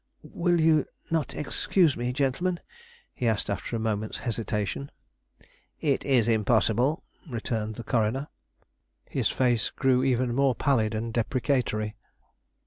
"Will 0.23 0.59
you 0.59 0.87
not 1.11 1.35
excuse 1.35 1.95
me, 1.95 2.11
gentlemen?" 2.11 2.59
he 3.13 3.27
asked, 3.27 3.51
after 3.51 3.75
a 3.75 3.79
moment's 3.79 4.17
hesitation. 4.17 4.89
"It 5.79 6.03
is 6.03 6.27
impossible," 6.27 7.03
returned 7.29 7.75
the 7.75 7.83
coroner. 7.83 8.27
His 9.07 9.29
face 9.29 9.69
grew 9.69 10.03
even 10.03 10.33
more 10.33 10.55
pallid 10.55 10.95
and 10.95 11.13
deprecatory. 11.13 11.97